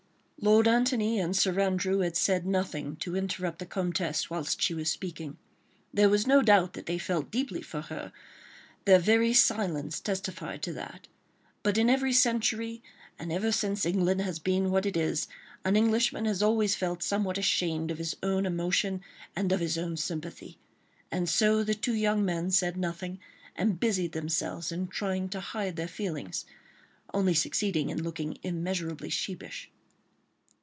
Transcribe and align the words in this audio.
Lord 0.43 0.67
Antony 0.67 1.19
and 1.19 1.37
Sir 1.37 1.59
Andrew 1.61 1.99
had 1.99 2.17
said 2.17 2.47
nothing 2.47 2.95
to 2.95 3.15
interrupt 3.15 3.59
the 3.59 3.65
Comtesse 3.67 4.27
whilst 4.27 4.59
she 4.59 4.73
was 4.73 4.89
speaking. 4.89 5.37
There 5.93 6.09
was 6.09 6.25
no 6.25 6.41
doubt 6.41 6.73
that 6.73 6.87
they 6.87 6.97
felt 6.97 7.29
deeply 7.29 7.61
for 7.61 7.81
her; 7.81 8.11
their 8.85 8.97
very 8.97 9.35
silence 9.35 9.99
testified 9.99 10.63
to 10.63 10.73
that—but 10.73 11.77
in 11.77 11.91
every 11.91 12.11
century, 12.11 12.81
and 13.19 13.31
ever 13.31 13.51
since 13.51 13.85
England 13.85 14.21
has 14.21 14.39
been 14.39 14.71
what 14.71 14.87
it 14.87 14.97
is, 14.97 15.27
an 15.63 15.75
Englishman 15.75 16.25
has 16.25 16.41
always 16.41 16.73
felt 16.73 17.03
somewhat 17.03 17.37
ashamed 17.37 17.91
of 17.91 17.99
his 17.99 18.15
own 18.23 18.47
emotion 18.47 19.03
and 19.35 19.51
of 19.51 19.59
his 19.59 19.77
own 19.77 19.95
sympathy. 19.95 20.57
And 21.11 21.29
so 21.29 21.63
the 21.63 21.75
two 21.75 21.93
young 21.93 22.25
men 22.25 22.49
said 22.49 22.77
nothing, 22.77 23.19
and 23.55 23.79
busied 23.79 24.13
themselves 24.13 24.71
in 24.71 24.87
trying 24.87 25.29
to 25.29 25.39
hide 25.39 25.75
their 25.75 25.87
feelings, 25.87 26.45
only 27.13 27.35
succeeding 27.35 27.91
in 27.91 28.01
looking 28.01 28.39
immeasurably 28.41 29.11
sheepish. 29.11 29.69